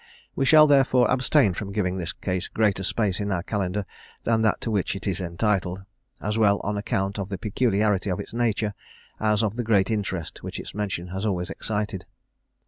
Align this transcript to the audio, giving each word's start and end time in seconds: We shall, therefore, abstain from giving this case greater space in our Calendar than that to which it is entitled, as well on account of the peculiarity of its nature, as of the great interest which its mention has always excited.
We 0.35 0.45
shall, 0.47 0.65
therefore, 0.65 1.11
abstain 1.11 1.53
from 1.53 1.71
giving 1.71 1.97
this 1.99 2.11
case 2.11 2.47
greater 2.47 2.81
space 2.81 3.19
in 3.19 3.31
our 3.31 3.43
Calendar 3.43 3.85
than 4.23 4.41
that 4.41 4.59
to 4.61 4.71
which 4.71 4.95
it 4.95 5.05
is 5.05 5.21
entitled, 5.21 5.83
as 6.19 6.39
well 6.39 6.59
on 6.63 6.75
account 6.75 7.19
of 7.19 7.29
the 7.29 7.37
peculiarity 7.37 8.09
of 8.09 8.19
its 8.19 8.33
nature, 8.33 8.73
as 9.19 9.43
of 9.43 9.57
the 9.57 9.63
great 9.63 9.91
interest 9.91 10.41
which 10.41 10.59
its 10.59 10.73
mention 10.73 11.09
has 11.09 11.23
always 11.23 11.51
excited. 11.51 12.07